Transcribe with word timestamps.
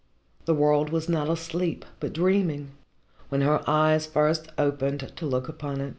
The 0.45 0.55
world 0.55 0.89
was 0.89 1.07
not 1.07 1.29
asleep 1.29 1.85
but 1.99 2.11
dreaming, 2.13 2.71
when 3.29 3.41
her 3.41 3.61
eyes 3.69 4.07
first 4.07 4.47
opened 4.57 5.13
to 5.15 5.25
look 5.27 5.47
upon 5.47 5.79
it. 5.79 5.89